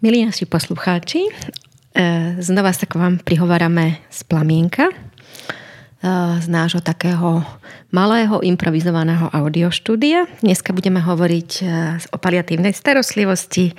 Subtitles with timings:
[0.00, 1.32] Milí naši poslucháči, e,
[2.40, 4.96] znova sa k vám prihovárame z plamienka, e,
[6.40, 7.44] z nášho takého
[7.92, 10.24] malého improvizovaného audioštúdia.
[10.40, 11.62] Dneska budeme hovoriť e,
[12.08, 13.76] o paliatívnej starostlivosti,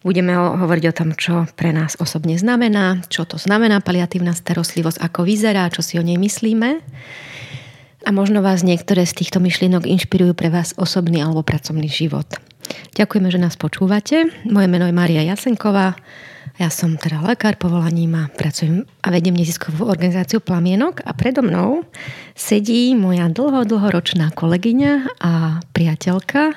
[0.00, 5.28] budeme hovoriť o tom, čo pre nás osobne znamená, čo to znamená paliatívna starostlivosť, ako
[5.28, 6.80] vyzerá, čo si o nej myslíme.
[8.08, 12.49] A možno vás niektoré z týchto myšlienok inšpirujú pre vás osobný alebo pracovný život.
[12.94, 14.28] Ďakujeme, že nás počúvate.
[14.46, 15.96] Moje meno je Maria Jasenková.
[16.60, 21.88] Ja som teda lekár povolaním a pracujem a vediem neziskovú organizáciu Plamienok a predo mnou
[22.36, 24.92] sedí moja dlho, dlhoročná kolegyňa
[25.24, 26.52] a priateľka,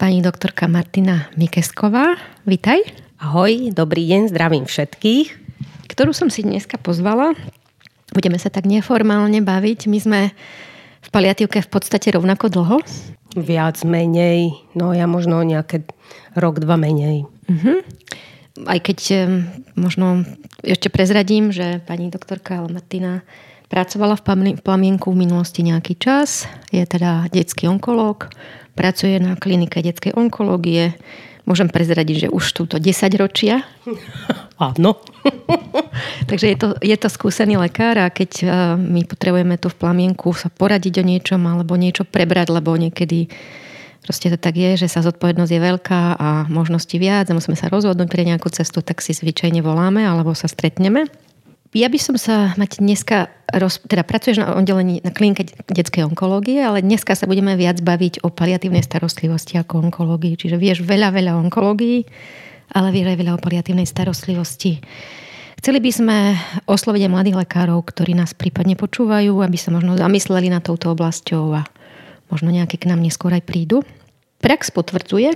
[0.00, 2.16] pani doktorka Martina Mikesková.
[2.48, 2.80] Vítaj.
[3.20, 5.28] Ahoj, dobrý deň, zdravím všetkých.
[5.92, 7.36] Ktorú som si dneska pozvala.
[8.16, 9.88] Budeme sa tak neformálne baviť.
[9.92, 10.20] My sme
[11.06, 12.76] v paliatívke v podstate rovnako dlho.
[13.38, 15.86] Viac, menej, no ja možno nejaké
[16.34, 17.30] rok, dva menej.
[17.46, 17.84] Uh-huh.
[18.66, 19.28] Aj keď
[19.76, 20.24] možno
[20.64, 23.22] ešte prezradím, že pani doktorka Martina
[23.68, 28.32] pracovala v Plamienku v minulosti nejaký čas, je teda detský onkológ,
[28.72, 30.96] pracuje na klinike detskej onkológie,
[31.46, 33.62] môžem prezradiť, že už túto 10 ročia.
[34.58, 34.98] Áno.
[36.30, 40.34] Takže je to, je to skúsený lekár a keď uh, my potrebujeme tu v plamienku
[40.34, 43.30] sa poradiť o niečom alebo niečo prebrať, lebo niekedy
[44.02, 47.66] proste to tak je, že sa zodpovednosť je veľká a možnosti viac a musíme sa
[47.66, 51.10] rozhodnúť pre nejakú cestu, tak si zvyčajne voláme alebo sa stretneme.
[51.74, 56.62] Ja by som sa mať dneska, roz, teda pracuješ na oddelení na klinike detskej onkológie,
[56.62, 60.38] ale dneska sa budeme viac baviť o paliatívnej starostlivosti ako onkológii.
[60.38, 62.06] Čiže vieš veľa, veľa onkológií,
[62.70, 64.78] ale vieš aj veľa o paliatívnej starostlivosti.
[65.58, 66.16] Chceli by sme
[66.70, 71.44] osloviť aj mladých lekárov, ktorí nás prípadne počúvajú, aby sa možno zamysleli na touto oblasťou
[71.56, 71.66] a
[72.30, 73.82] možno nejaké k nám neskôr aj prídu.
[74.38, 75.34] Prax potvrdzuje,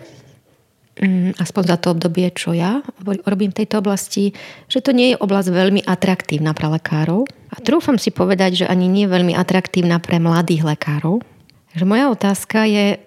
[1.40, 2.84] aspoň za to obdobie, čo ja
[3.24, 4.36] robím v tejto oblasti,
[4.68, 7.24] že to nie je oblasť veľmi atraktívna pre lekárov.
[7.50, 11.24] A trúfam si povedať, že ani nie je veľmi atraktívna pre mladých lekárov.
[11.72, 13.00] Takže moja otázka je,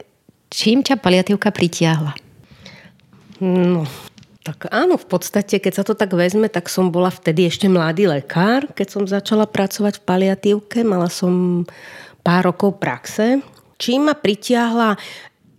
[0.50, 2.18] čím ťa paliatívka pritiahla?
[3.44, 3.84] No,
[4.42, 8.10] tak áno, v podstate, keď sa to tak vezme, tak som bola vtedy ešte mladý
[8.10, 8.72] lekár.
[8.74, 11.64] Keď som začala pracovať v paliatívke, mala som
[12.24, 13.44] pár rokov praxe.
[13.78, 14.96] Čím ma pritiahla?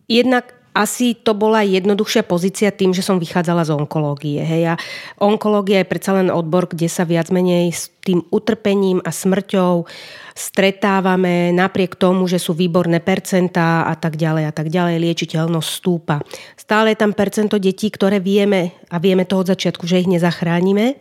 [0.09, 4.43] Jednak asi to bola jednoduchšia pozícia tým, že som vychádzala z onkológie.
[4.43, 4.75] Hej.
[4.75, 4.81] A
[5.23, 9.87] onkológia je predsa len odbor, kde sa viac menej s tým utrpením a smrťou
[10.35, 16.19] stretávame napriek tomu, že sú výborné percentá a tak ďalej a tak ďalej, liečiteľnosť stúpa.
[16.59, 20.99] Stále je tam percento detí, ktoré vieme a vieme to od začiatku, že ich nezachránime.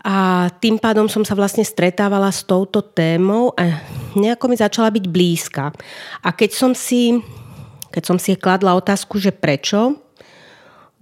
[0.00, 3.84] A tým pádom som sa vlastne stretávala s touto témou a
[4.16, 5.76] nejako mi začala byť blízka.
[6.24, 7.20] A keď som si
[7.90, 9.98] keď som si kladla otázku, že prečo,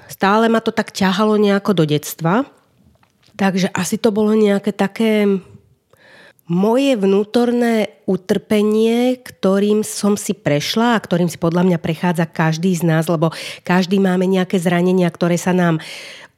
[0.09, 2.49] stále ma to tak ťahalo nejako do detstva.
[3.39, 5.29] Takže asi to bolo nejaké také
[6.49, 12.89] moje vnútorné utrpenie, ktorým som si prešla a ktorým si podľa mňa prechádza každý z
[12.89, 13.31] nás, lebo
[13.63, 15.77] každý máme nejaké zranenia, ktoré sa nám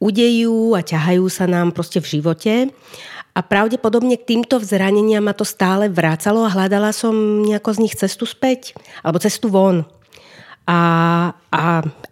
[0.02, 2.54] udejú a ťahajú sa nám proste v živote.
[3.30, 7.14] A pravdepodobne k týmto zraneniam ma to stále vracalo a hľadala som
[7.46, 8.74] nejako z nich cestu späť,
[9.06, 9.86] alebo cestu von.
[10.68, 10.80] A,
[11.50, 11.62] a,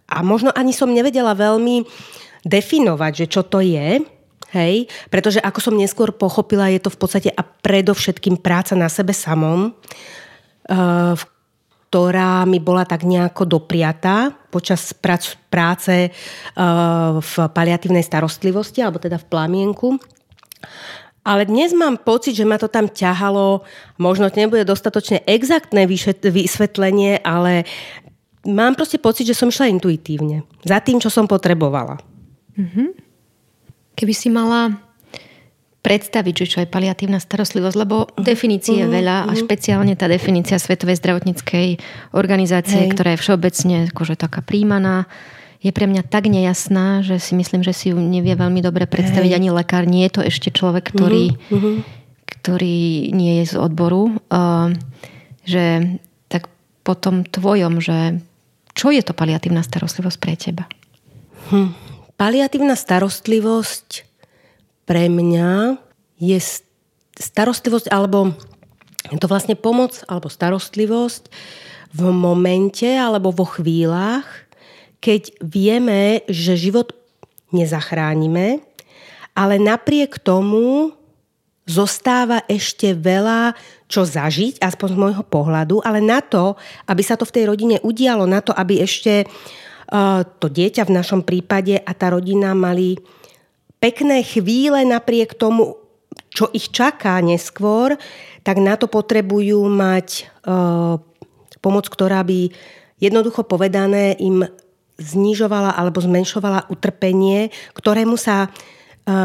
[0.09, 1.85] a možno ani som nevedela veľmi
[2.43, 4.01] definovať, že čo to je,
[4.55, 4.75] hej,
[5.13, 9.71] pretože ako som neskôr pochopila, je to v podstate a predovšetkým práca na sebe samom,
[9.71, 11.13] uh,
[11.89, 14.93] ktorá mi bola tak nejako dopriatá počas
[15.49, 19.97] práce uh, v paliatívnej starostlivosti, alebo teda v plamienku.
[21.25, 23.61] Ale dnes mám pocit, že ma to tam ťahalo,
[24.01, 25.85] možno to nebude dostatočne exaktné
[26.23, 27.69] vysvetlenie, ale
[28.47, 30.47] mám proste pocit, že som išla intuitívne.
[30.63, 31.99] Za tým, čo som potrebovala.
[32.55, 32.87] Mm-hmm.
[33.99, 34.79] Keby si mala
[35.79, 38.23] predstaviť, že čo je paliatívna starostlivosť, lebo mhm.
[38.23, 38.93] definície je mhm.
[38.93, 39.39] veľa a mhm.
[39.39, 41.79] špeciálne tá definícia Svetovej zdravotníckej
[42.11, 42.91] organizácie, Hej.
[42.95, 45.07] ktorá je všeobecne akože taká príjmaná,
[45.59, 49.31] je pre mňa tak nejasná, že si myslím, že si ju nevie veľmi dobre predstaviť
[49.35, 49.37] Hej.
[49.43, 49.83] ani lekár.
[49.83, 51.75] Nie je to ešte človek, ktorý, mm-hmm.
[52.39, 54.23] ktorý nie je z odboru.
[54.31, 54.71] Uh,
[55.43, 55.99] že
[56.31, 56.47] tak
[56.87, 58.23] po tom tvojom, že
[58.79, 60.63] čo je to paliatívna starostlivosť pre teba?
[61.51, 61.75] Hm.
[62.15, 64.07] Paliatívna starostlivosť
[64.87, 65.75] pre mňa
[66.15, 66.39] je
[67.19, 68.31] starostlivosť alebo
[69.11, 71.27] je to vlastne pomoc alebo starostlivosť
[71.91, 74.27] v momente alebo vo chvíľach,
[75.03, 76.95] keď vieme, že život
[77.51, 78.63] nezachránime,
[79.35, 80.95] ale napriek tomu
[81.69, 83.53] zostáva ešte veľa
[83.85, 86.57] čo zažiť, aspoň z môjho pohľadu, ale na to,
[86.89, 90.95] aby sa to v tej rodine udialo, na to, aby ešte uh, to dieťa v
[90.97, 92.97] našom prípade a tá rodina mali
[93.77, 95.77] pekné chvíle napriek tomu,
[96.33, 97.97] čo ich čaká neskôr,
[98.41, 100.97] tak na to potrebujú mať uh,
[101.61, 102.49] pomoc, ktorá by
[103.01, 104.45] jednoducho povedané im
[104.99, 108.51] znižovala alebo zmenšovala utrpenie, ktorému sa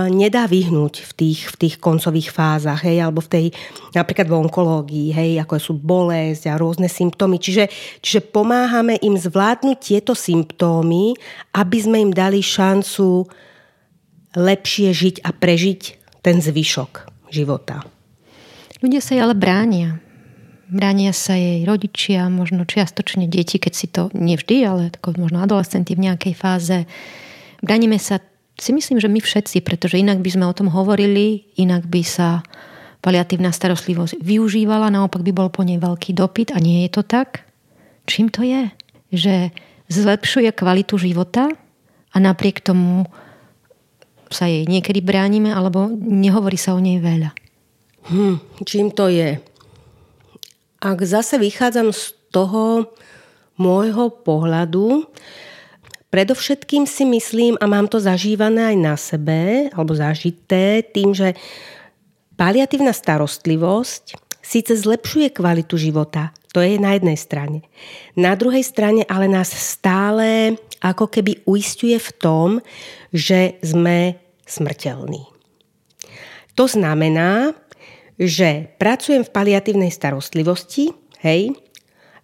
[0.08, 3.46] nedá vyhnúť v tých, v tých koncových fázach, hej, alebo v tej,
[3.92, 7.36] napríklad v onkológii, hej, ako sú bolesť a rôzne symptómy.
[7.36, 7.68] Čiže,
[8.00, 11.12] čiže pomáhame im zvládnuť tieto symptómy,
[11.52, 13.28] aby sme im dali šancu
[14.34, 15.80] lepšie žiť a prežiť
[16.24, 16.92] ten zvyšok
[17.28, 17.84] života.
[18.80, 20.00] Ľudia sa jej ale bránia.
[20.64, 26.08] Bránia sa jej rodičia, možno čiastočne deti, keď si to nevždy, ale možno adolescenti v
[26.08, 26.88] nejakej fáze.
[27.60, 28.18] Bránime sa
[28.54, 32.46] si myslím, že my všetci, pretože inak by sme o tom hovorili, inak by sa
[33.04, 37.44] paliatívna starostlivosť využívala, naopak by bol po nej veľký dopyt a nie je to tak.
[38.08, 38.72] Čím to je?
[39.12, 39.52] Že
[39.92, 41.52] zlepšuje kvalitu života
[42.14, 43.04] a napriek tomu
[44.32, 47.30] sa jej niekedy bránime alebo nehovorí sa o nej veľa.
[48.08, 49.40] Hm, čím to je?
[50.80, 52.92] Ak zase vychádzam z toho
[53.56, 55.08] môjho pohľadu,
[56.14, 61.34] Predovšetkým si myslím, a mám to zažívané aj na sebe, alebo zažité, tým, že
[62.38, 67.66] paliatívna starostlivosť síce zlepšuje kvalitu života, to je na jednej strane.
[68.14, 72.48] Na druhej strane ale nás stále ako keby uistuje v tom,
[73.10, 74.14] že sme
[74.46, 75.26] smrteľní.
[76.54, 77.58] To znamená,
[78.22, 80.94] že pracujem v paliatívnej starostlivosti,
[81.26, 81.58] hej,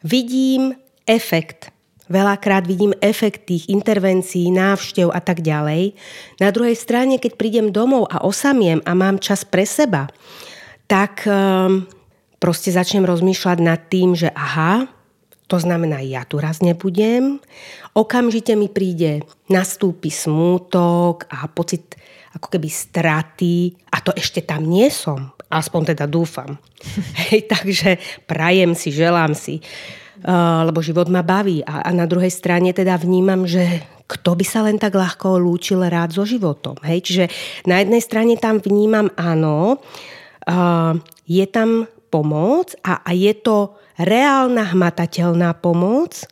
[0.07, 0.79] vidím
[1.11, 1.75] efekt
[2.11, 5.95] Veľakrát vidím efekt tých intervencií, návštev a tak ďalej.
[6.43, 10.11] Na druhej strane, keď prídem domov a osamiem a mám čas pre seba,
[10.91, 11.87] tak um,
[12.43, 14.91] proste začnem rozmýšľať nad tým, že aha,
[15.47, 17.39] to znamená, ja tu raz nebudem.
[17.95, 21.95] Okamžite mi príde, nastúpi smútok a pocit
[22.35, 25.31] ako keby straty a to ešte tam nie som.
[25.51, 26.59] Aspoň teda dúfam.
[27.31, 29.63] Hej, takže prajem si, želám si
[30.67, 31.65] lebo život ma baví.
[31.65, 35.87] A, a na druhej strane teda vnímam, že kto by sa len tak ľahko lúčil
[35.87, 36.75] rád so životom.
[36.83, 37.07] Hej?
[37.07, 37.25] Čiže
[37.71, 39.79] na jednej strane tam vnímam, áno,
[41.31, 46.27] je tam pomoc a, a je to reálna hmatateľná pomoc.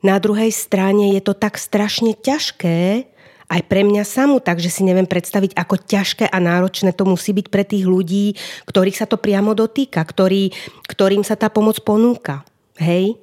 [0.00, 3.12] Na druhej strane je to tak strašne ťažké,
[3.44, 7.46] aj pre mňa samú, takže si neviem predstaviť, ako ťažké a náročné to musí byť
[7.52, 8.32] pre tých ľudí,
[8.64, 10.48] ktorých sa to priamo dotýka, ktorý,
[10.88, 12.40] ktorým sa tá pomoc ponúka.
[12.78, 13.18] Hej?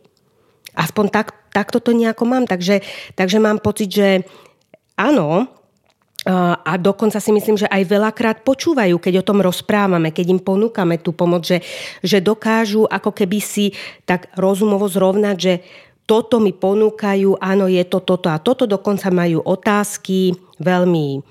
[0.75, 2.47] Aspoň tak, takto to nejako mám.
[2.47, 2.79] Takže,
[3.15, 4.07] takže mám pocit, že
[4.95, 5.47] áno,
[6.61, 11.01] a dokonca si myslím, že aj veľakrát počúvajú, keď o tom rozprávame, keď im ponúkame
[11.01, 11.65] tú pomoc, že,
[12.05, 13.73] že dokážu ako keby si
[14.05, 15.53] tak rozumovo zrovnať, že
[16.05, 21.25] toto mi ponúkajú, áno, je to toto a toto, dokonca majú otázky veľmi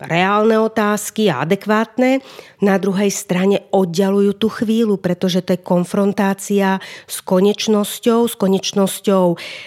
[0.00, 2.20] reálne otázky a adekvátne,
[2.60, 9.24] na druhej strane oddialujú tú chvíľu, pretože to je konfrontácia s konečnosťou, s konečnosťou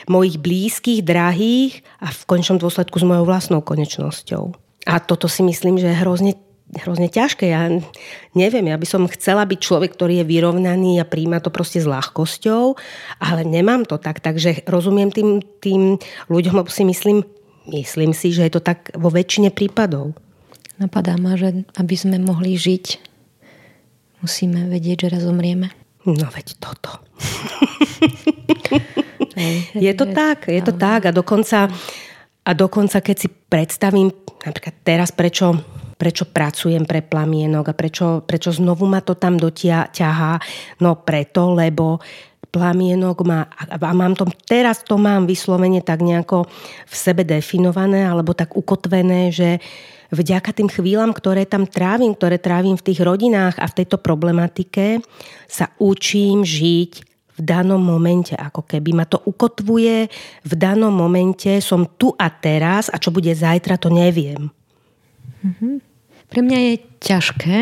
[0.10, 4.54] mojich blízkych, drahých a v konečnom dôsledku s mojou vlastnou konečnosťou.
[4.90, 6.34] A toto si myslím, že je hrozne
[6.70, 7.50] hrozne ťažké.
[7.50, 7.66] Ja
[8.38, 11.90] neviem, ja by som chcela byť človek, ktorý je vyrovnaný a príjma to proste s
[11.90, 12.78] ľahkosťou,
[13.26, 14.22] ale nemám to tak.
[14.22, 15.98] Takže rozumiem tým, tým
[16.30, 17.26] ľuďom, lebo si myslím,
[17.68, 20.16] Myslím si, že je to tak vo väčšine prípadov.
[20.80, 22.86] Napadá ma, že aby sme mohli žiť,
[24.24, 25.76] musíme vedieť, že raz umrieme.
[26.08, 27.04] No veď toto.
[29.76, 31.68] je to tak, je to tak a dokonca,
[32.48, 34.08] a dokonca keď si predstavím
[34.40, 35.52] napríklad teraz prečo,
[36.00, 40.40] prečo pracujem pre plamienok a prečo, prečo znovu ma to tam dotiaha,
[40.80, 42.00] no preto, lebo
[42.50, 46.50] plamienok má, a mám to, teraz to mám vyslovene tak nejako
[46.90, 49.62] v sebe definované alebo tak ukotvené, že
[50.10, 55.06] vďaka tým chvíľam, ktoré tam trávim, ktoré trávim v tých rodinách a v tejto problematike,
[55.46, 56.92] sa učím žiť
[57.40, 60.12] v danom momente, ako keby ma to ukotvuje
[60.44, 64.52] v danom momente, som tu a teraz a čo bude zajtra, to neviem.
[65.40, 65.74] Mm-hmm.
[66.30, 67.58] Pre mňa je ťažké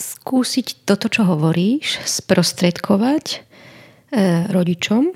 [0.00, 3.38] skúsiť toto, čo hovoríš, sprostredkovať e,
[4.48, 5.12] rodičom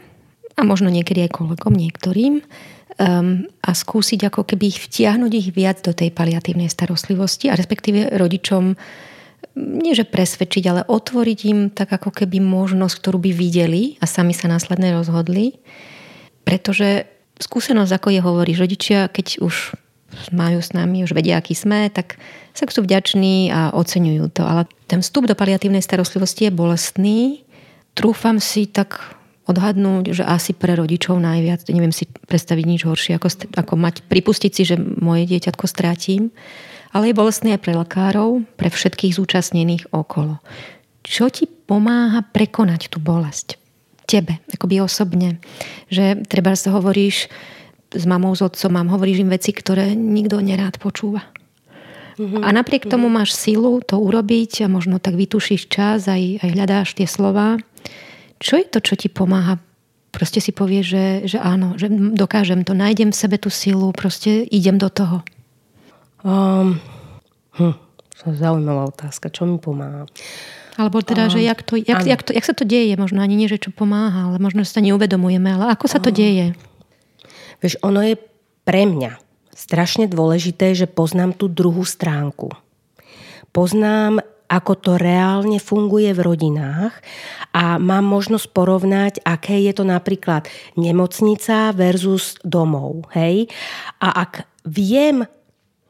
[0.55, 5.83] a možno niekedy aj kolegom niektorým um, a skúsiť ako keby ich vtiahnuť ich viac
[5.83, 8.79] do tej paliatívnej starostlivosti a respektíve rodičom
[9.55, 14.35] nie že presvedčiť, ale otvoriť im tak ako keby možnosť, ktorú by videli a sami
[14.35, 15.59] sa následne rozhodli.
[16.43, 17.07] Pretože
[17.39, 19.79] skúsenosť, ako je hovorí, rodičia, keď už
[20.33, 22.19] majú s nami, už vedia, aký sme, tak
[22.55, 24.43] sa sú vďační a oceňujú to.
[24.47, 27.21] Ale ten vstup do paliatívnej starostlivosti je bolestný.
[27.95, 28.99] Trúfam si tak
[29.45, 33.29] odhadnúť, že asi pre rodičov najviac, neviem si predstaviť nič horšie, ako,
[33.61, 36.33] ako mať, pripustiť si, že moje dieťatko strátim,
[36.97, 40.41] ale je bolestný aj pre lekárov, pre všetkých zúčastnených okolo.
[41.05, 43.61] Čo ti pomáha prekonať tú bolesť?
[44.09, 45.41] Tebe, akoby osobne.
[45.93, 47.29] Že treba sa hovoríš
[47.95, 51.25] s mamou, s otcom, mám, hovoríš im veci, ktoré nikto nerád počúva.
[52.15, 52.43] Mm-hmm.
[52.47, 53.15] A napriek tomu mhm.
[53.15, 57.59] máš silu to urobiť a možno tak vytušíš čas, aj, aj hľadáš tie slova.
[58.39, 59.59] Čo je to, čo ti pomáha?
[60.15, 64.47] Proste si povieš, že, že áno, že dokážem to, nájdem v sebe tú silu, proste
[64.47, 65.27] idem do toho.
[66.23, 66.79] Um,
[67.59, 67.75] hm,
[68.23, 69.27] zaujímavá otázka.
[69.35, 70.07] Čo mi pomáha?
[70.79, 73.35] Alebo teda, um, že jak, to, jak, jak, to, jak sa to deje, možno ani
[73.35, 76.55] nie, že čo pomáha, ale možno sa neuvedomujeme, ale ako sa to deje?
[77.65, 78.21] Vieš, ono je
[78.69, 79.17] pre mňa
[79.57, 82.53] strašne dôležité, že poznám tú druhú stránku.
[83.57, 84.21] Poznám,
[84.53, 86.93] ako to reálne funguje v rodinách
[87.57, 90.45] a mám možnosť porovnať, aké je to napríklad
[90.77, 93.09] nemocnica versus domov.
[93.17, 93.49] Hej?
[94.05, 95.25] A ak viem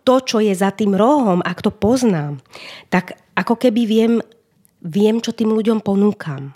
[0.07, 2.38] to, čo je za tým rohom, ak to poznám,
[2.87, 4.12] tak ako keby viem,
[4.78, 6.54] viem čo tým ľuďom ponúkam.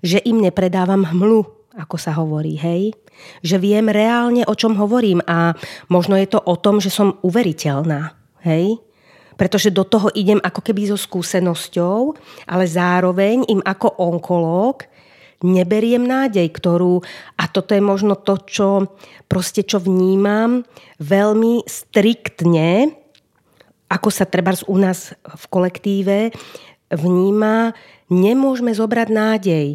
[0.00, 1.44] Že im nepredávam hmlu,
[1.76, 2.96] ako sa hovorí, hej?
[3.40, 5.54] Že viem reálne, o čom hovorím a
[5.92, 8.16] možno je to o tom, že som uveriteľná.
[8.44, 8.80] Hej?
[9.36, 12.16] Pretože do toho idem ako keby so skúsenosťou,
[12.48, 14.88] ale zároveň im ako onkológ
[15.44, 17.04] neberiem nádej, ktorú,
[17.36, 18.96] a toto je možno to, čo
[19.28, 20.64] proste čo vnímam
[20.96, 22.96] veľmi striktne,
[23.86, 26.32] ako sa treba u nás v kolektíve
[26.90, 27.74] vníma,
[28.10, 29.66] nemôžeme zobrať nádej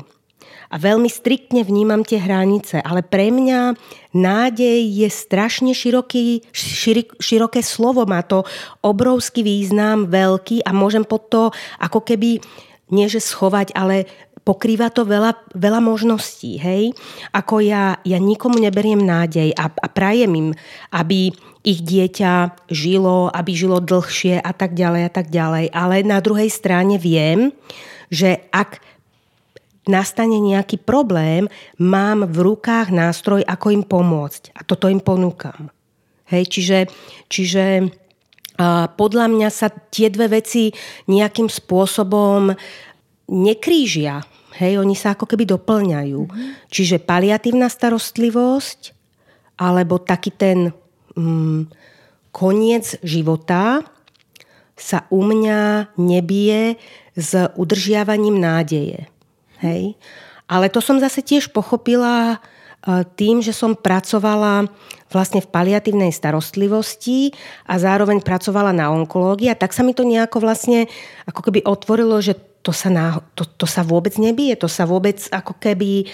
[0.71, 3.75] a veľmi striktne vnímam tie hranice, ale pre mňa
[4.15, 8.47] nádej je strašne široký, širok, široké slovo, má to
[8.79, 11.43] obrovský význam, veľký a môžem pod to
[11.83, 12.39] ako keby
[12.91, 14.07] nie že schovať, ale
[14.41, 16.57] pokrýva to veľa, veľa možností.
[16.57, 16.97] Hej?
[17.31, 20.49] Ako ja, ja nikomu neberiem nádej a, a prajem im,
[20.91, 21.29] aby
[21.61, 25.69] ich dieťa žilo, aby žilo dlhšie a tak ďalej a tak ďalej.
[25.69, 27.53] Ale na druhej strane viem,
[28.09, 28.81] že ak
[29.89, 31.49] nastane nejaký problém,
[31.81, 34.53] mám v rukách nástroj, ako im pomôcť.
[34.53, 35.73] A toto im ponúkam.
[36.29, 36.79] Hej, čiže,
[37.27, 37.91] čiže
[38.61, 40.69] a podľa mňa sa tie dve veci
[41.09, 42.53] nejakým spôsobom
[43.31, 44.21] nekrížia.
[44.61, 46.21] Hej, oni sa ako keby doplňajú.
[46.27, 46.69] Mm-hmm.
[46.69, 48.93] Čiže paliatívna starostlivosť
[49.57, 50.69] alebo taký ten
[51.17, 51.73] mm,
[52.29, 53.81] koniec života
[54.77, 56.77] sa u mňa nebije
[57.17, 59.09] s udržiavaním nádeje.
[59.61, 59.95] Hej.
[60.51, 62.37] Ale to som zase tiež pochopila e,
[63.15, 64.67] tým, že som pracovala
[65.07, 67.31] vlastne v paliatívnej starostlivosti
[67.69, 70.91] a zároveň pracovala na onkológii a tak sa mi to nejako vlastne
[71.29, 75.17] ako keby otvorilo, že to sa, na, to, to sa vôbec nebije, to sa vôbec
[75.33, 76.05] ako keby,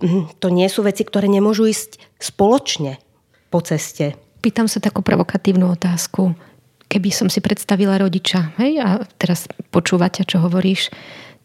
[0.00, 2.96] hm, to nie sú veci, ktoré nemôžu ísť spoločne
[3.52, 4.16] po ceste.
[4.40, 6.32] Pýtam sa takú provokatívnu otázku.
[6.88, 10.92] Keby som si predstavila rodiča, hej, a teraz počúvate, čo hovoríš,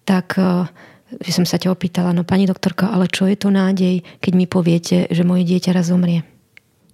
[0.07, 0.67] tak uh,
[1.07, 4.45] že som sa ťa opýtala, no pani doktorka, ale čo je to nádej, keď mi
[4.45, 6.27] poviete, že moje dieťa raz zomrie?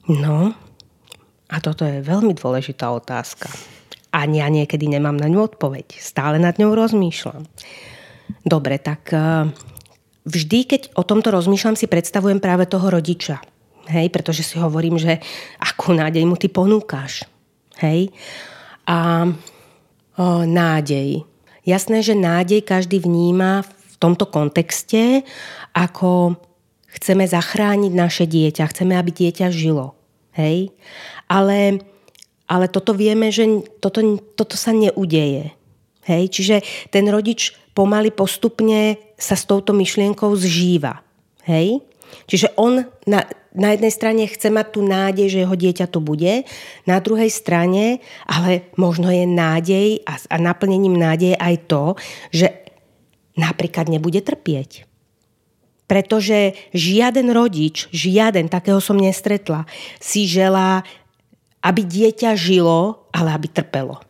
[0.05, 0.53] No,
[1.53, 3.49] a toto je veľmi dôležitá otázka.
[4.13, 5.97] A ja niekedy nemám na ňu odpoveď.
[5.97, 7.45] Stále nad ňou rozmýšľam.
[8.45, 9.49] Dobre, tak e,
[10.25, 13.41] vždy, keď o tomto rozmýšľam, si predstavujem práve toho rodiča.
[13.89, 15.21] Hej, pretože si hovorím, že
[15.61, 17.25] akú nádej mu ty ponúkaš.
[17.81, 18.13] Hej.
[18.85, 19.29] A
[20.17, 21.25] o, nádej.
[21.65, 23.65] Jasné, že nádej každý vníma
[24.03, 25.23] tomto kontexte,
[25.71, 26.35] ako
[26.91, 29.95] chceme zachrániť naše dieťa, chceme, aby dieťa žilo.
[30.35, 30.75] Hej?
[31.31, 31.79] Ale,
[32.45, 35.55] ale toto vieme, že toto, toto sa neudeje.
[36.03, 36.23] Hej?
[36.29, 36.55] Čiže
[36.91, 41.01] ten rodič pomaly postupne sa s touto myšlienkou zžíva.
[41.47, 41.81] Hej?
[42.29, 43.25] Čiže on na,
[43.57, 46.45] na jednej strane chce mať tú nádej, že jeho dieťa tu bude,
[46.85, 51.83] na druhej strane, ale možno je nádej a, a naplnením nádeje aj to,
[52.29, 52.62] že
[53.37, 54.85] napríklad nebude trpieť.
[55.89, 59.67] Pretože žiaden rodič, žiaden, takého som nestretla,
[59.99, 60.81] si želá,
[61.63, 64.01] aby dieťa žilo, ale aby trpelo.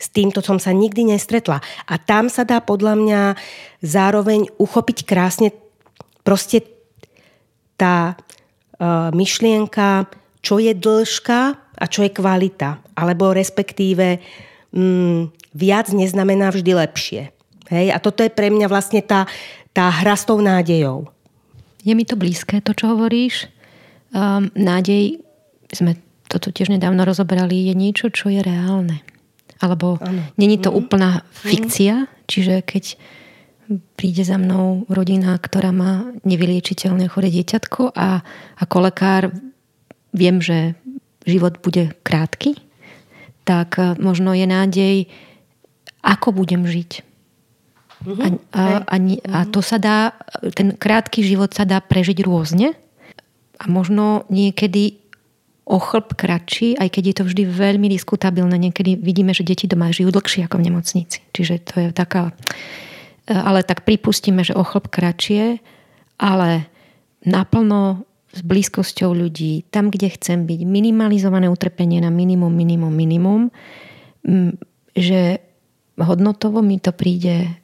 [0.00, 1.60] S týmto som sa nikdy nestretla.
[1.84, 3.22] A tam sa dá podľa mňa
[3.84, 5.52] zároveň uchopiť krásne
[6.24, 6.64] proste
[7.76, 10.08] tá uh, myšlienka,
[10.40, 11.40] čo je dĺžka
[11.76, 12.80] a čo je kvalita.
[12.96, 14.24] Alebo respektíve
[14.72, 17.22] um, viac neznamená vždy lepšie.
[17.70, 17.94] Hej?
[17.94, 19.24] A toto je pre mňa vlastne tá,
[19.70, 21.08] tá hra s tou nádejou.
[21.80, 23.48] Je mi to blízke, to, čo hovoríš.
[24.10, 25.22] Um, nádej,
[25.70, 25.96] sme
[26.30, 29.02] toto tiež nedávno rozoberali, je niečo, čo je reálne.
[29.62, 29.98] Alebo
[30.36, 30.76] není to mm.
[30.76, 32.10] úplná fikcia, mm.
[32.26, 32.84] čiže keď
[33.94, 38.26] príde za mnou rodina, ktorá má nevyliečiteľné chore dieťatko a
[38.58, 39.30] ako lekár
[40.10, 40.74] viem, že
[41.22, 42.58] život bude krátky,
[43.46, 44.96] tak e, možno je nádej,
[46.02, 47.06] ako budem žiť.
[48.00, 48.40] Uh-huh.
[48.56, 48.96] A, a, a,
[49.28, 50.16] a to sa dá,
[50.56, 52.72] ten krátky život sa dá prežiť rôzne
[53.60, 55.00] a možno niekedy
[55.70, 58.58] o chlb kratší, aj keď je to vždy veľmi diskutabilné.
[58.58, 61.22] Niekedy vidíme, že deti doma žijú dlhšie ako v nemocnici.
[61.30, 62.34] Čiže to je taká...
[63.28, 65.62] E, ale tak pripustíme, že o chlb kratšie,
[66.18, 66.66] ale
[67.22, 68.02] naplno
[68.34, 73.42] s blízkosťou ľudí, tam, kde chcem byť, minimalizované utrpenie na minimum, minimum, minimum,
[74.94, 75.42] že
[75.98, 77.59] hodnotovo mi to príde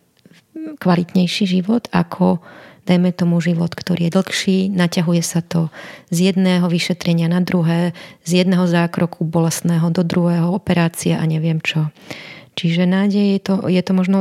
[0.74, 2.42] kvalitnejší život ako
[2.86, 5.74] dajme tomu život, ktorý je dlhší, naťahuje sa to
[6.14, 7.90] z jedného vyšetrenia na druhé,
[8.22, 11.90] z jedného zákroku bolestného do druhého, operácia a neviem čo.
[12.54, 14.18] Čiže nádej je to, je to možno,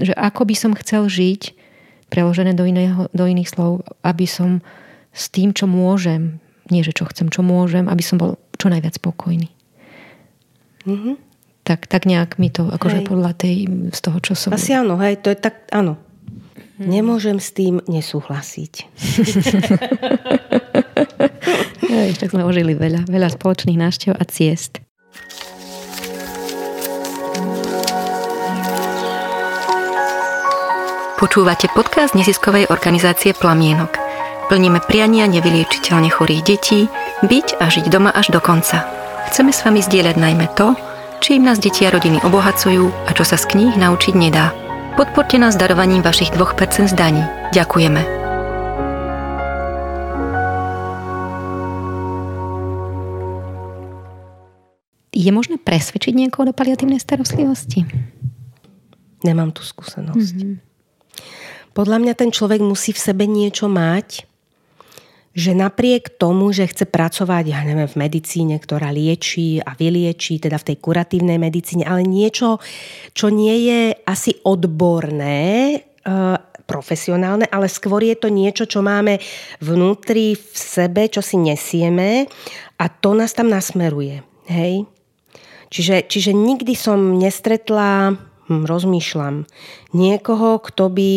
[0.00, 1.54] že ako by som chcel žiť,
[2.08, 4.64] preložené do, iného, do iných slov, aby som
[5.12, 6.40] s tým, čo môžem,
[6.72, 9.52] nie že čo chcem, čo môžem, aby som bol čo najviac spokojný.
[10.86, 11.14] Mm-hmm.
[11.66, 13.06] Tak, tak nejak mi to, akože hej.
[13.10, 14.54] podľa tej, z toho, čo som...
[14.54, 15.98] Asi áno, hej, to je tak, áno.
[16.78, 16.86] Hmm.
[16.86, 18.86] Nemôžem s tým nesúhlasiť.
[21.86, 24.84] Hej, tak sme ožili veľa, veľa spoločných návštev a ciest.
[31.16, 33.96] Počúvate podcast neziskovej organizácie Plamienok.
[34.52, 36.92] Plníme priania nevyliečiteľne chorých detí,
[37.24, 38.84] byť a žiť doma až do konca.
[39.32, 40.76] Chceme s vami zdieľať najmä to,
[41.26, 44.54] čím nás deti a rodiny obohacujú a čo sa z kníh naučiť nedá.
[44.94, 47.18] Podporte nás darovaním vašich 2% zdaní.
[47.50, 47.98] Ďakujeme.
[55.10, 57.82] Je možné presvedčiť niekoho do paliatívnej starostlivosti?
[59.26, 60.38] Nemám tú skúsenosť.
[60.38, 60.54] Mm-hmm.
[61.74, 64.30] Podľa mňa ten človek musí v sebe niečo mať,
[65.36, 70.56] že napriek tomu, že chce pracovať, ja neviem, v medicíne, ktorá liečí a vyliečí, teda
[70.56, 72.56] v tej kuratívnej medicíne, ale niečo,
[73.12, 75.78] čo nie je asi odborné, e,
[76.66, 79.20] profesionálne, ale skôr je to niečo, čo máme
[79.62, 82.26] vnútri v sebe, čo si nesieme
[82.80, 84.24] a to nás tam nasmeruje.
[84.48, 84.88] Hej?
[85.70, 88.16] Čiže, čiže nikdy som nestretla,
[88.48, 89.44] hm, rozmýšľam,
[89.94, 91.10] niekoho, kto by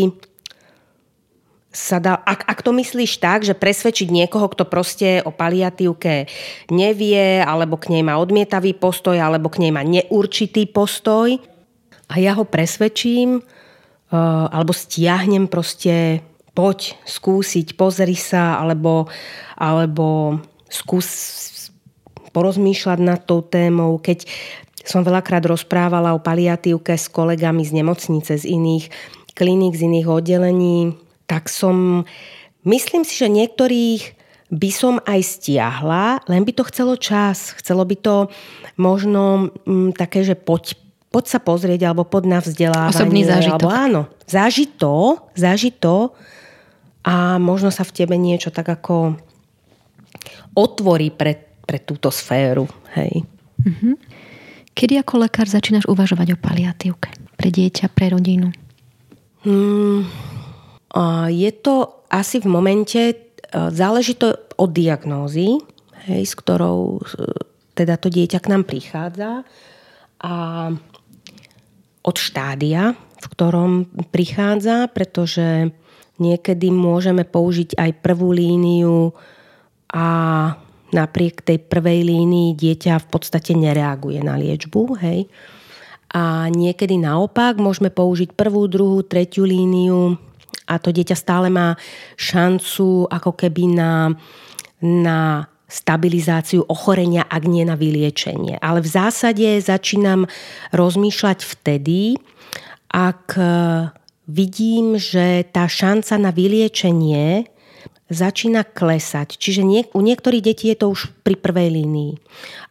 [1.70, 6.26] sa dá, ak, ak to myslíš tak, že presvedčiť niekoho, kto proste o paliatívke
[6.74, 11.38] nevie, alebo k nej má odmietavý postoj, alebo k nej má neurčitý postoj
[12.10, 16.26] a ja ho presvedčím, uh, alebo stiahnem proste
[16.58, 19.06] poď skúsiť, pozri sa, alebo,
[19.54, 20.42] alebo
[20.74, 21.08] skús
[22.34, 24.26] porozmýšľať nad tou témou, keď
[24.82, 28.90] som veľakrát rozprávala o paliatívke s kolegami z nemocnice, z iných
[29.38, 30.98] kliník, z iných oddelení,
[31.30, 32.10] tak som,
[32.66, 34.18] myslím si, že niektorých
[34.50, 37.54] by som aj stiahla, len by to chcelo čas.
[37.62, 38.16] Chcelo by to
[38.82, 40.74] možno m, mm, také, že poď,
[41.14, 42.98] poď sa pozrieť, alebo poď na vzdelávanie.
[42.98, 43.62] Osobný zážitok.
[43.62, 44.94] Alebo áno, zážito,
[45.38, 46.18] zážito
[47.06, 49.22] a možno sa v tebe niečo tak ako
[50.58, 51.38] otvorí pre,
[51.70, 52.66] pre túto sféru.
[52.98, 53.22] Hej.
[53.62, 53.94] Mm-hmm.
[54.74, 57.14] Kedy ako lekár začínaš uvažovať o paliatívke?
[57.38, 58.50] Pre dieťa, pre rodinu?
[59.46, 60.10] Hmm,
[61.30, 63.16] je to asi v momente, e,
[63.54, 65.62] záleží to od diagnózy,
[66.10, 67.00] hej, s ktorou
[67.78, 69.48] teda to dieťa k nám prichádza
[70.20, 70.34] a
[72.04, 73.72] od štádia, v ktorom
[74.12, 75.72] prichádza, pretože
[76.20, 79.16] niekedy môžeme použiť aj prvú líniu
[79.96, 80.08] a
[80.92, 84.82] napriek tej prvej línii dieťa v podstate nereaguje na liečbu.
[85.00, 85.30] Hej.
[86.10, 90.18] A niekedy naopak môžeme použiť prvú, druhú, tretiu líniu
[90.70, 91.74] a to dieťa stále má
[92.14, 94.14] šancu ako keby na,
[94.86, 98.62] na stabilizáciu ochorenia, ak nie na vyliečenie.
[98.62, 100.30] Ale v zásade začínam
[100.74, 102.18] rozmýšľať vtedy,
[102.90, 103.46] ak e,
[104.26, 107.46] vidím, že tá šanca na vyliečenie
[108.10, 109.38] začína klesať.
[109.38, 112.18] Čiže niek- u niektorých detí je to už pri prvej línii.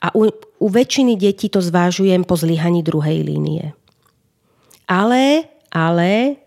[0.02, 3.78] A u, u väčšiny detí to zvážujem po zlyhaní druhej línie.
[4.90, 6.42] Ale, ale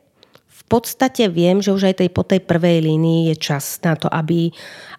[0.71, 4.47] podstate viem, že už aj tej, po tej prvej línii je čas na to, aby,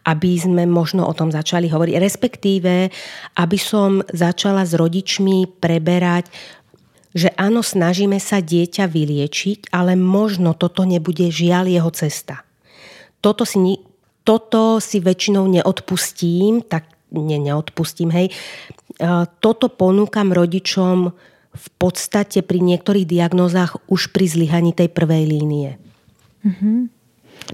[0.04, 1.96] aby sme možno o tom začali hovoriť.
[1.96, 2.92] Respektíve,
[3.40, 6.28] aby som začala s rodičmi preberať,
[7.16, 12.44] že áno, snažíme sa dieťa vyliečiť, ale možno toto nebude žiaľ jeho cesta.
[13.24, 13.80] Toto si,
[14.24, 18.26] toto si väčšinou neodpustím, tak ne, neodpustím, hej.
[18.28, 18.32] E,
[19.40, 21.12] toto ponúkam rodičom
[21.52, 25.76] v podstate pri niektorých diagnózach už pri zlyhaní tej prvej línie.
[26.42, 26.78] Mm-hmm.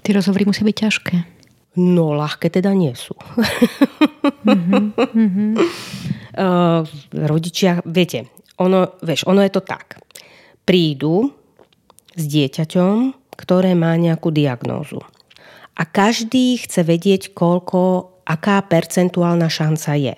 [0.06, 1.16] Tie rozhovory musia byť ťažké.
[1.78, 3.14] No, ľahké teda nie sú.
[4.46, 5.54] mm-hmm.
[6.38, 6.82] uh,
[7.30, 8.26] rodičia, viete,
[8.58, 10.02] ono, vieš, ono je to tak.
[10.66, 11.30] Prídu
[12.18, 14.98] s dieťaťom, ktoré má nejakú diagnózu.
[15.78, 20.14] A každý chce vedieť, koľko, aká percentuálna šanca je.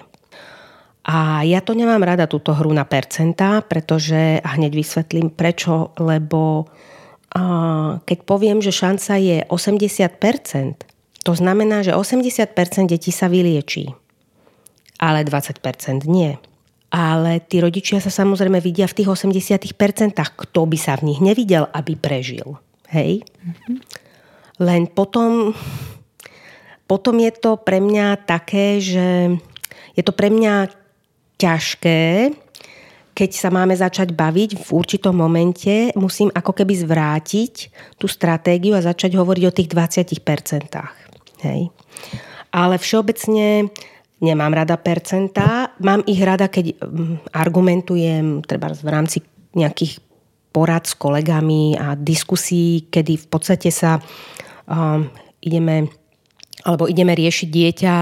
[1.00, 6.68] A ja to nemám rada, túto hru na percentá, pretože, a hneď vysvetlím prečo, lebo
[7.32, 10.90] a, keď poviem, že šanca je 80%,
[11.24, 12.52] to znamená, že 80%
[12.88, 13.92] detí sa vyliečí,
[15.00, 16.36] ale 20% nie.
[16.90, 21.70] Ale tí rodičia sa samozrejme vidia v tých 80%, kto by sa v nich nevidel,
[21.70, 22.58] aby prežil.
[22.90, 23.22] Hej?
[23.22, 23.76] Mm-hmm.
[24.60, 25.54] Len potom,
[26.90, 29.38] potom je to pre mňa také, že
[29.94, 30.79] je to pre mňa
[31.40, 32.30] ťažké,
[33.16, 37.54] keď sa máme začať baviť v určitom momente, musím ako keby zvrátiť
[37.96, 40.24] tú stratégiu a začať hovoriť o tých 20%.
[41.44, 41.72] Hej.
[42.52, 43.68] Ale všeobecne
[44.20, 49.18] nemám rada percentá, mám ich rada, keď mm, argumentujem treba v rámci
[49.56, 50.00] nejakých
[50.50, 53.98] porad s kolegami a diskusí, kedy v podstate sa
[54.66, 55.08] um,
[55.40, 55.88] ideme
[56.60, 57.94] alebo ideme riešiť dieťa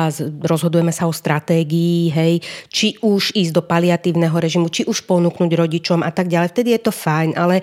[0.42, 2.34] rozhodujeme sa o stratégii, hej,
[2.66, 6.50] či už ísť do paliatívneho režimu, či už ponúknuť rodičom a tak ďalej.
[6.50, 7.62] Vtedy je to fajn, ale,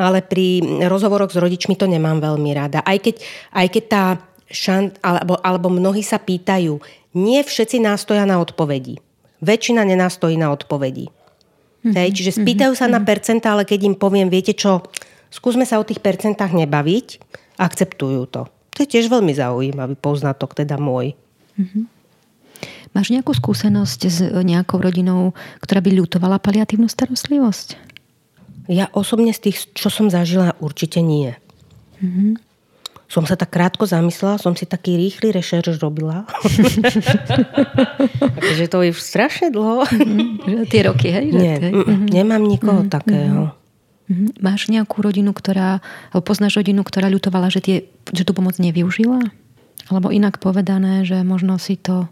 [0.00, 2.80] ale pri rozhovoroch s rodičmi to nemám veľmi rada.
[2.80, 3.20] Aj keď,
[3.52, 4.04] aj keď tá
[4.50, 6.80] šant, alebo, alebo mnohí sa pýtajú,
[7.14, 8.98] nie všetci nástoja na odpovedi.
[9.40, 11.08] Väčšina nenástojí na odpovedi.
[11.10, 11.96] Mm-hmm.
[11.96, 13.00] Hej, čiže spýtajú sa mm-hmm.
[13.00, 14.84] na percentá, ale keď im poviem, viete čo,
[15.32, 17.06] skúsme sa o tých percentách nebaviť,
[17.56, 18.42] akceptujú to.
[18.80, 21.12] To je tiež veľmi zaujímavý poznatok, teda môj.
[21.60, 21.84] Mm-hmm.
[22.96, 27.76] Máš nejakú skúsenosť s nejakou rodinou, ktorá by ľutovala paliatívnu starostlivosť?
[28.72, 31.36] Ja osobne z tých, čo som zažila, určite nie.
[32.00, 32.48] Mm-hmm
[33.10, 36.30] som sa tak krátko zamyslela, som si taký rýchly rešerš robila.
[38.46, 39.82] Takže to je strašne dlho.
[39.82, 40.70] Mm-hmm.
[40.70, 41.26] Tie roky, hej?
[41.34, 42.06] Nie, mm-hmm.
[42.06, 42.94] nemám nikoho mm-hmm.
[42.94, 43.50] takého.
[44.10, 44.42] Mm-hmm.
[44.42, 45.78] Máš nejakú rodinu, ktorá,
[46.10, 47.76] alebo poznáš rodinu, ktorá ľutovala, že, tie,
[48.10, 49.22] že tú pomoc nevyužila?
[49.86, 52.10] Alebo inak povedané, že možno si to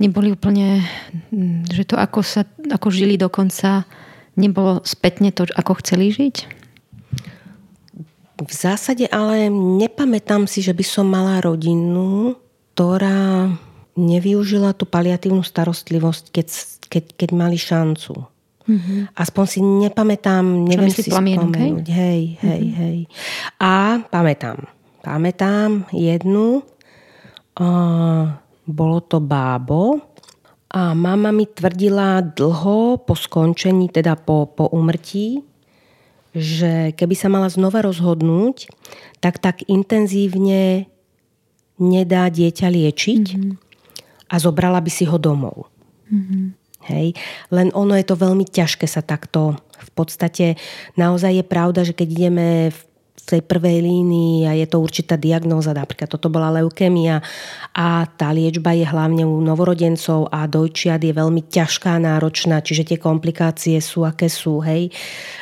[0.00, 0.84] neboli úplne,
[1.68, 3.84] že to ako, sa, ako žili dokonca,
[4.40, 6.36] nebolo spätne to, ako chceli žiť?
[8.36, 12.36] V zásade ale nepamätám si, že by som mala rodinu,
[12.76, 13.48] ktorá
[13.96, 16.46] nevyužila tú paliatívnu starostlivosť, keď,
[16.92, 18.28] keď, keď mali šancu.
[18.66, 19.14] Mm-hmm.
[19.14, 21.86] Aspoň si nepamätám, neviem si spomenúť.
[21.86, 22.78] Hej, hej, mm-hmm.
[22.82, 22.98] hej.
[23.62, 24.66] A pamätám.
[25.06, 26.66] Pamätám jednu.
[27.56, 27.68] A
[28.66, 30.02] bolo to bábo.
[30.66, 35.40] A mama mi tvrdila dlho po skončení, teda po, po umrtí,
[36.36, 38.68] že keby sa mala znova rozhodnúť,
[39.24, 40.90] tak tak intenzívne
[41.80, 43.52] nedá dieťa liečiť mm-hmm.
[44.28, 45.70] a zobrala by si ho domov.
[46.12, 46.44] Mm-hmm.
[46.86, 47.18] Hej.
[47.50, 50.56] Len ono je to veľmi ťažké sa takto v podstate
[50.96, 52.80] naozaj je pravda, že keď ideme v
[53.26, 57.18] tej prvej línii a je to určitá diagnóza, napríklad toto bola leukémia
[57.74, 62.98] a tá liečba je hlavne u novorodencov a dojčiat je veľmi ťažká, náročná, čiže tie
[63.02, 64.94] komplikácie sú, aké sú, hej,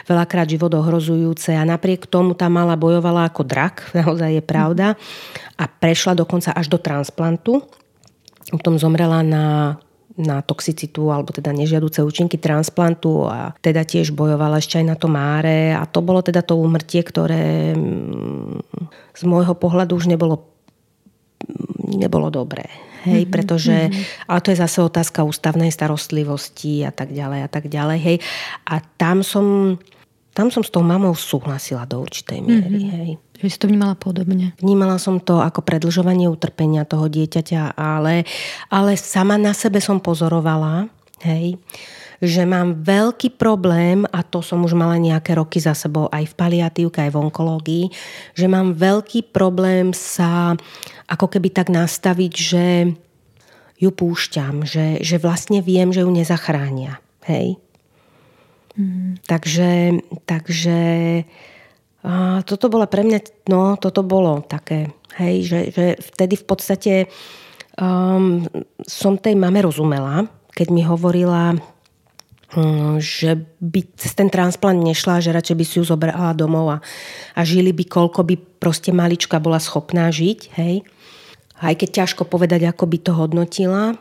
[0.09, 4.97] veľakrát život ohrozujúce a napriek tomu tá mala bojovala ako drak, naozaj je pravda
[5.61, 7.61] a prešla dokonca až do transplantu.
[8.49, 9.77] Potom zomrela na
[10.15, 15.11] na toxicitu alebo teda nežiaduce účinky transplantu a teda tiež bojovala ešte aj na to
[15.11, 18.63] máre a to bolo teda to úmrtie, ktoré mm,
[19.15, 20.47] z môjho pohľadu už nebolo,
[21.83, 22.71] nebolo dobré.
[23.05, 24.27] Hej, mm-hmm, pretože, mm-hmm.
[24.33, 27.99] ale to je zase otázka ústavnej starostlivosti a tak ďalej a tak ďalej.
[28.01, 28.17] Hej.
[28.65, 29.77] A tam som,
[30.35, 32.83] tam som s tou mamou súhlasila do určitej miery.
[32.83, 32.95] Mm-hmm.
[32.99, 33.11] Hej.
[33.39, 34.51] Že si to vnímala podobne.
[34.59, 38.27] Vnímala som to ako predlžovanie utrpenia toho dieťaťa, ale,
[38.67, 40.91] ale sama na sebe som pozorovala,
[41.23, 41.55] hej,
[42.23, 46.35] že mám veľký problém, a to som už mala nejaké roky za sebou aj v
[46.35, 47.85] paliatívke, aj v onkológii,
[48.35, 50.55] že mám veľký problém sa
[51.07, 52.67] ako keby tak nastaviť, že
[53.79, 57.03] ju púšťam, že, že vlastne viem, že ju nezachránia.
[57.27, 57.59] Hej?
[58.75, 59.23] Mm.
[59.23, 60.79] Takže, takže
[62.05, 66.95] a toto bola pre mňa, no toto bolo také, hej, že, že vtedy v podstate
[67.81, 68.45] um,
[68.85, 71.57] som tej mame rozumela, keď mi hovorila,
[72.53, 76.79] um, že by ten transplant nešla, že radšej by si ju zobrala domov a,
[77.33, 80.85] a žili by, koľko by proste malička bola schopná žiť, hej.
[81.57, 83.97] Aj keď ťažko povedať, ako by to hodnotila,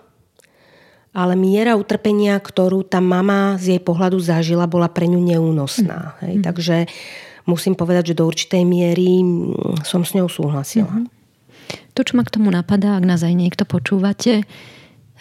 [1.14, 6.18] ale miera utrpenia, ktorú tá mama z jej pohľadu zažila, bola pre ňu neúnosná.
[6.26, 6.42] Hej.
[6.42, 6.44] Mm.
[6.44, 6.76] Takže
[7.46, 10.90] musím povedať, že do určitej miery mm, som s ňou súhlasila.
[10.90, 11.08] Mm-hmm.
[11.94, 14.42] To, čo ma k tomu napadá, ak nás aj niekto počúvate,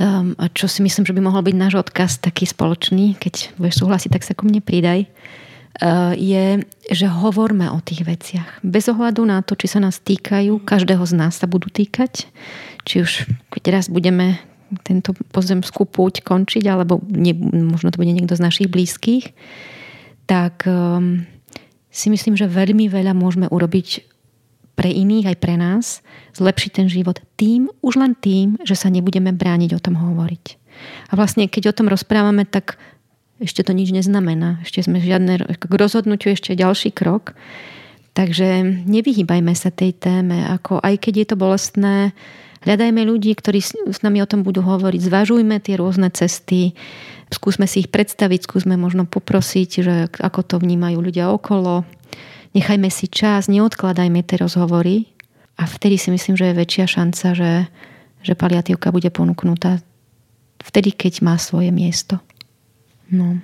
[0.00, 3.84] um, a čo si myslím, že by mohol byť náš odkaz taký spoločný, keď budeš
[3.84, 8.64] súhlasiť, tak sa ku mne pridaj, uh, je, že hovorme o tých veciach.
[8.64, 12.32] Bez ohľadu na to, či sa nás týkajú, každého z nás sa budú týkať.
[12.88, 13.10] Či už
[13.52, 14.40] keď raz budeme
[14.80, 19.36] tento pozemskú púť končiť, alebo nie, možno to bude niekto z našich blízkych,
[20.24, 21.28] tak um,
[21.92, 24.08] si myslím, že veľmi veľa môžeme urobiť
[24.72, 26.00] pre iných aj pre nás,
[26.32, 30.46] zlepšiť ten život tým, už len tým, že sa nebudeme brániť o tom hovoriť.
[31.12, 32.80] A vlastne, keď o tom rozprávame, tak
[33.42, 34.64] ešte to nič neznamená.
[34.64, 37.36] Ešte sme žiadne, k rozhodnutiu ešte ďalší krok.
[38.12, 41.96] Takže nevyhýbajme sa tej téme, ako aj keď je to bolestné,
[42.64, 46.74] hľadajme ľudí, ktorí s nami o tom budú hovoriť, zvažujme tie rôzne cesty,
[47.32, 51.82] skúsme si ich predstaviť, skúsme možno poprosiť, že ako to vnímajú ľudia okolo.
[52.52, 55.08] Nechajme si čas, neodkladajme tie rozhovory
[55.56, 57.52] a vtedy si myslím, že je väčšia šanca, že,
[58.20, 59.80] že paliatívka bude ponúknutá
[60.62, 62.20] vtedy, keď má svoje miesto.
[63.08, 63.40] No.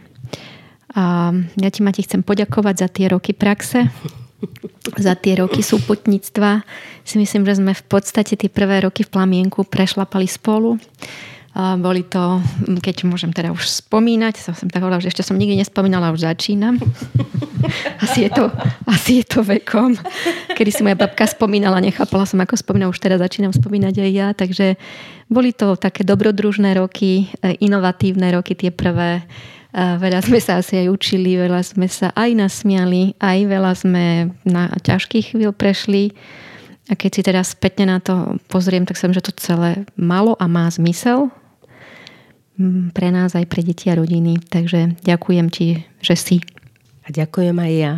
[0.96, 3.88] A ja ti, Mati, chcem poďakovať za tie roky praxe,
[4.98, 6.62] za tie roky súputníctva.
[7.03, 10.79] Si myslím, že sme v podstate tie prvé roky v plamienku prešlapali spolu.
[11.59, 12.38] Boli to,
[12.79, 16.22] keď môžem teda už spomínať, som, som tak hovorila, že ešte som nikdy nespomínala, už
[16.22, 16.79] začínam.
[18.05, 18.46] Asi je to,
[18.87, 19.98] asi je to vekom.
[20.55, 24.29] Kedy si moja babka spomínala, nechápala som, ako spomína, už teraz začínam spomínať aj ja.
[24.31, 24.79] Takže
[25.27, 29.27] boli to také dobrodružné roky, inovatívne roky, tie prvé.
[29.79, 34.75] Veľa sme sa asi aj učili, veľa sme sa aj nasmiali, aj veľa sme na
[34.75, 36.19] ťažkých chvíľ prešli.
[36.91, 40.51] A keď si teraz spätne na to pozriem, tak som, že to celé malo a
[40.51, 41.31] má zmysel
[42.91, 44.43] pre nás aj pre deti a rodiny.
[44.51, 46.37] Takže ďakujem ti, že si.
[47.07, 47.95] A ďakujem aj ja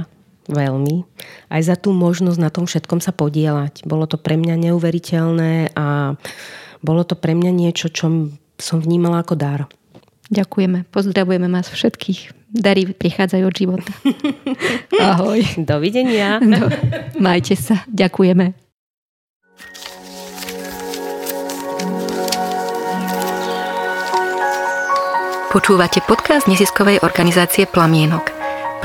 [0.53, 1.09] veľmi.
[1.49, 3.88] Aj za tú možnosť na tom všetkom sa podielať.
[3.88, 6.12] Bolo to pre mňa neuveriteľné a
[6.85, 8.29] bolo to pre mňa niečo, čo
[8.61, 9.61] som vnímala ako dar.
[10.31, 10.87] Ďakujeme.
[10.95, 12.38] Pozdravujeme vás všetkých.
[12.55, 13.93] Dary prichádzajú od života.
[15.11, 15.43] Ahoj.
[15.59, 16.38] Dovidenia.
[16.38, 16.71] No,
[17.19, 17.83] majte sa.
[17.90, 18.55] Ďakujeme.
[25.51, 28.31] Počúvate podcast neziskovej organizácie Plamienok.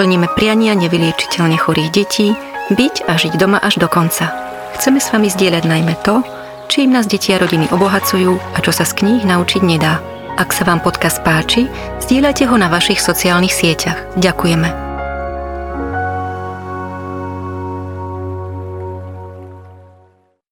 [0.02, 2.34] Plníme priania nevyliečiteľne chorých detí,
[2.74, 4.34] byť a žiť doma až do konca.
[4.74, 6.26] Chceme s vami zdieľať najmä to,
[6.66, 10.15] čím nás deti a rodiny obohacujú a čo sa z kníh naučiť nedá.
[10.36, 11.72] Ak sa vám podcast páči,
[12.04, 14.20] zdieľajte ho na vašich sociálnych sieťach.
[14.20, 14.95] Ďakujeme.